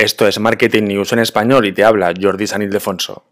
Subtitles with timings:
[0.00, 3.22] Esto es Marketing News en español y te habla Jordi San Ildefonso.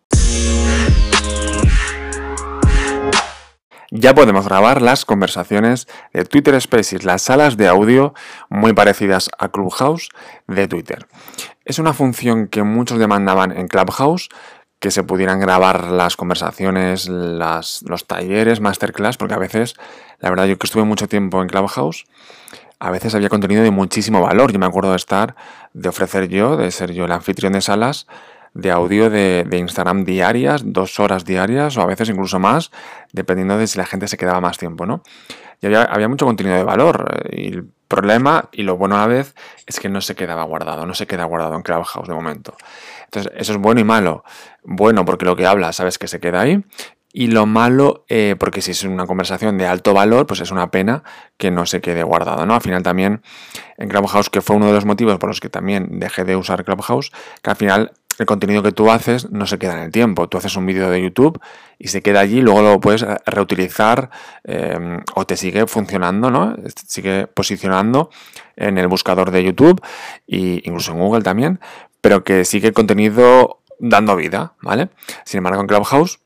[3.90, 8.12] Ya podemos grabar las conversaciones de Twitter Spaces, las salas de audio
[8.50, 10.10] muy parecidas a Clubhouse
[10.46, 11.06] de Twitter.
[11.64, 14.28] Es una función que muchos demandaban en Clubhouse,
[14.78, 19.74] que se pudieran grabar las conversaciones, los talleres, masterclass, porque a veces,
[20.18, 22.04] la verdad, yo que estuve mucho tiempo en Clubhouse,
[22.78, 24.52] a veces había contenido de muchísimo valor.
[24.52, 25.34] Yo me acuerdo de estar,
[25.72, 28.06] de ofrecer yo, de ser yo el anfitrión de salas
[28.54, 32.70] de audio de, Instagram diarias, dos horas diarias o a veces incluso más,
[33.12, 35.02] dependiendo de si la gente se quedaba más tiempo, ¿no?
[35.60, 37.22] Y había, mucho contenido de valor.
[37.30, 39.34] Eh, y el problema, y lo bueno a la vez,
[39.66, 42.56] es que no se quedaba guardado, no se queda guardado en Clubhouse de momento.
[43.04, 44.24] Entonces, eso es bueno y malo.
[44.62, 46.64] Bueno, porque lo que habla, sabes que se queda ahí.
[47.20, 50.70] Y lo malo, eh, porque si es una conversación de alto valor, pues es una
[50.70, 51.02] pena
[51.36, 52.54] que no se quede guardado, ¿no?
[52.54, 53.22] Al final también
[53.76, 56.64] en Clubhouse, que fue uno de los motivos por los que también dejé de usar
[56.64, 57.10] Clubhouse,
[57.42, 60.28] que al final el contenido que tú haces no se queda en el tiempo.
[60.28, 61.40] Tú haces un vídeo de YouTube
[61.76, 64.10] y se queda allí, luego lo puedes reutilizar
[64.44, 66.54] eh, o te sigue funcionando, ¿no?
[66.86, 68.10] Sigue posicionando
[68.54, 69.82] en el buscador de YouTube
[70.28, 71.58] e incluso en Google también,
[72.00, 74.90] pero que sigue el contenido dando vida, ¿vale?
[75.24, 76.20] Sin embargo, en Clubhouse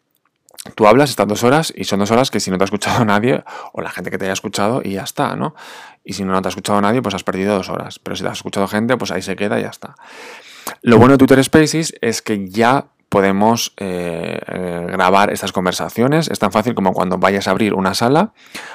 [0.74, 3.04] tú hablas estas dos horas y son dos horas que si no te ha escuchado
[3.04, 5.54] nadie o la gente que te haya escuchado y ya está, ¿no?
[6.04, 7.98] Y si no, te ha escuchado nadie, pues has perdido dos horas.
[7.98, 9.94] Pero si te has escuchado gente, pues ahí se queda y ya está.
[10.82, 16.28] Lo bueno de Twitter Spaces es que ya podemos eh, eh, grabar estas conversaciones.
[16.28, 18.32] Es tan fácil como cuando vayas a abrir una sala,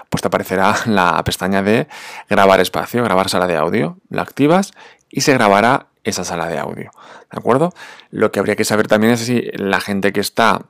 [0.10, 1.88] pues te aparecerá la pestaña de
[2.30, 3.98] grabar espacio, grabar sala de audio.
[4.10, 4.74] La activas
[5.10, 6.92] y se grabará esa sala de audio.
[7.32, 7.74] ¿De acuerdo?
[8.12, 10.62] Lo que habría que saber también es si la gente que está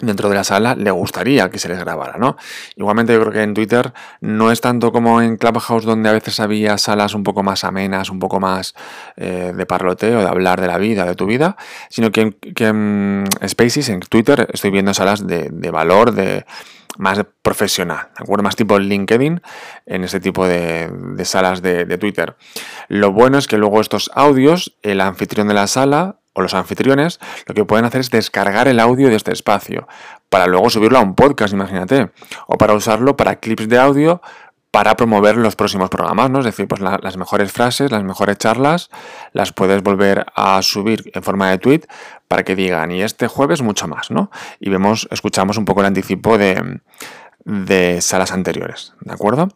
[0.00, 2.36] dentro de la sala le gustaría que se les grabara, ¿no?
[2.76, 6.40] Igualmente yo creo que en Twitter no es tanto como en Clubhouse donde a veces
[6.40, 8.74] había salas un poco más amenas, un poco más
[9.16, 11.56] eh, de parloteo, de hablar de la vida, de tu vida,
[11.88, 16.46] sino que, en Spaces, en Twitter, estoy viendo salas de, valor, de
[16.98, 18.42] más profesional, ¿de acuerdo?
[18.42, 19.40] Más tipo LinkedIn
[19.86, 20.90] en ese tipo de,
[21.24, 22.36] salas de Twitter.
[22.88, 27.20] Lo bueno es que luego estos audios, el anfitrión de la sala o los anfitriones
[27.46, 29.88] lo que pueden hacer es descargar el audio de este espacio
[30.28, 32.10] para luego subirlo a un podcast, imagínate,
[32.46, 34.22] o para usarlo para clips de audio
[34.70, 36.38] para promover los próximos programas, ¿no?
[36.38, 38.88] Es decir, pues las mejores frases, las mejores charlas,
[39.32, 41.80] las puedes volver a subir en forma de tweet
[42.28, 44.30] para que digan, y este jueves mucho más, ¿no?
[44.60, 46.80] Y vemos, escuchamos un poco el anticipo de,
[47.44, 49.48] de salas anteriores, ¿de acuerdo?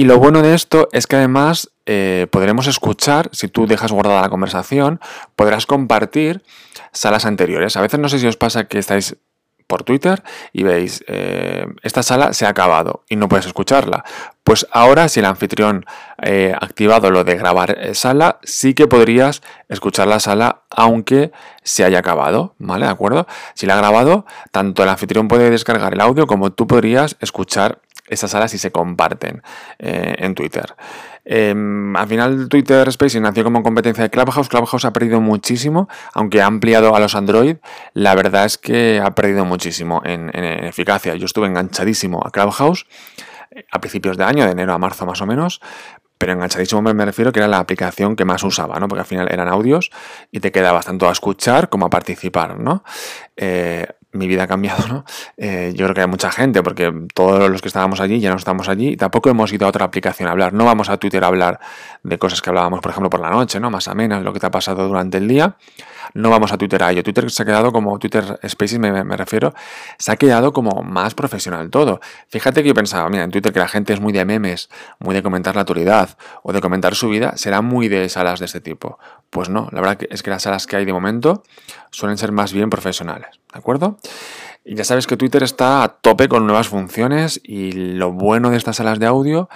[0.00, 4.22] Y lo bueno de esto es que además eh, podremos escuchar, si tú dejas guardada
[4.22, 4.98] la conversación,
[5.36, 6.42] podrás compartir
[6.90, 7.76] salas anteriores.
[7.76, 9.18] A veces no sé si os pasa que estáis
[9.66, 10.22] por Twitter
[10.54, 14.02] y veis, eh, esta sala se ha acabado y no puedes escucharla.
[14.42, 15.84] Pues ahora, si el anfitrión
[16.22, 21.30] eh, ha activado lo de grabar sala, sí que podrías escuchar la sala aunque
[21.62, 22.86] se haya acabado, ¿vale?
[22.86, 23.26] ¿De acuerdo?
[23.52, 27.80] Si la ha grabado, tanto el anfitrión puede descargar el audio como tú podrías escuchar
[28.10, 29.42] esas salas si se comparten
[29.78, 30.74] eh, en Twitter.
[31.24, 34.48] Em, al final Twitter Spaces nació como competencia de Clubhouse.
[34.48, 37.56] Clubhouse ha perdido muchísimo, aunque ha ampliado a los Android,
[37.94, 41.14] la verdad es que ha perdido muchísimo en, en eficacia.
[41.14, 42.86] Yo estuve enganchadísimo a Clubhouse
[43.50, 45.60] eh, a principios de año, de enero a marzo más o menos,
[46.20, 48.88] pero enganchadísimo me refiero que era la aplicación que más usaba, ¿no?
[48.88, 49.90] Porque al final eran audios
[50.30, 52.84] y te quedabas tanto a escuchar como a participar, ¿no?
[53.36, 55.04] Eh, mi vida ha cambiado, ¿no?
[55.36, 58.36] Eh, yo creo que hay mucha gente, porque todos los que estábamos allí ya no
[58.36, 60.52] estamos allí tampoco hemos ido a otra aplicación a hablar.
[60.52, 61.60] No vamos a Twitter a hablar
[62.02, 63.70] de cosas que hablábamos, por ejemplo, por la noche, ¿no?
[63.70, 65.56] Más amenas, lo que te ha pasado durante el día.
[66.14, 67.02] No vamos a Twitter a ello.
[67.02, 69.54] Twitter se ha quedado como, Twitter Spaces me, me refiero,
[69.98, 72.00] se ha quedado como más profesional todo.
[72.28, 75.14] Fíjate que yo pensaba, mira, en Twitter que la gente es muy de memes, muy
[75.14, 78.60] de comentar la actualidad o de comentar su vida, será muy de salas de este
[78.60, 78.98] tipo.
[79.30, 81.42] Pues no, la verdad es que las salas que hay de momento
[81.90, 83.98] suelen ser más bien profesionales, ¿de acuerdo?
[84.64, 88.56] Y ya sabes que Twitter está a tope con nuevas funciones y lo bueno de
[88.56, 89.48] estas salas de audio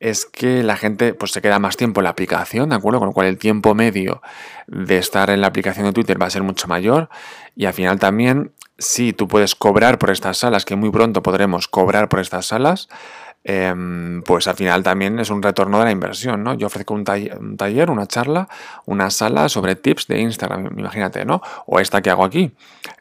[0.00, 2.98] es que la gente pues, se queda más tiempo en la aplicación, ¿de acuerdo?
[2.98, 4.22] Con lo cual el tiempo medio
[4.66, 7.08] de estar en la aplicación de Twitter va a ser mucho mayor
[7.54, 11.66] y al final también si tú puedes cobrar por estas salas, que muy pronto podremos
[11.68, 12.88] cobrar por estas salas,
[13.48, 16.54] Em, pues al final también es un retorno de la inversión, ¿no?
[16.54, 18.48] Yo ofrezco un taller, una charla,
[18.86, 21.40] una sala sobre tips de Instagram, imagínate, ¿no?
[21.64, 22.50] O esta que hago aquí.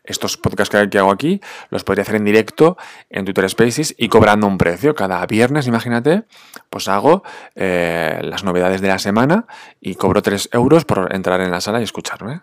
[0.03, 2.77] Estos podcasts que, hago aquí los podría hacer en directo
[3.09, 4.93] en Twitter Spaces y cobrando un precio.
[4.93, 6.25] Cada viernes, imagínate,
[6.69, 7.23] pues hago
[7.55, 9.47] eh, las novedades de la semana
[9.81, 12.41] y cobro 3 euros por entrar en la sala y escucharme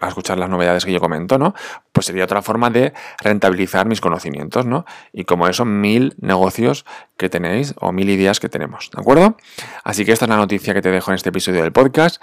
[0.00, 1.54] a escuchar las novedades que yo comento, ¿no?
[1.92, 2.92] Pues sería otra forma de
[3.22, 4.84] rentabilizar mis conocimientos, ¿no?
[5.12, 6.84] Y como eso, mil negocios
[7.16, 9.36] que tenéis o mil ideas que tenemos, ¿de acuerdo?
[9.84, 12.22] Así que esta es la noticia que te dejo en este episodio del podcast,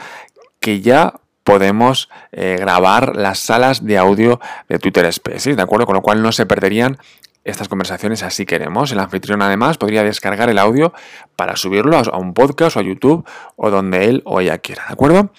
[0.59, 5.85] que ya podemos eh, grabar las salas de audio de Twitter Spaces, ¿de acuerdo?
[5.85, 6.97] Con lo cual no se perderían
[7.45, 8.91] estas conversaciones así queremos.
[8.91, 10.91] El anfitrión además podría descargar el audio
[11.35, 13.25] para subirlo a un podcast o a YouTube
[13.55, 15.31] o donde él o ella quiera, ¿de acuerdo?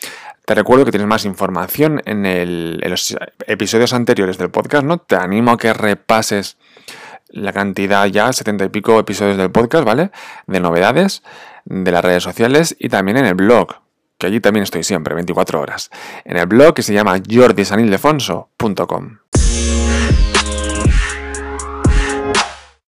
[0.47, 3.17] Te recuerdo que tienes más información en, en los
[3.49, 4.99] episodios anteriores del podcast, ¿no?
[4.99, 6.57] Te animo a que repases
[7.29, 10.13] la cantidad ya, setenta y pico episodios del podcast, ¿vale?
[10.47, 11.25] De novedades
[11.65, 13.75] de las redes sociales y también en el blog,
[14.19, 15.91] que allí también estoy siempre, 24 horas.
[16.25, 19.19] En el blog que se llama jordisanildefonso.com.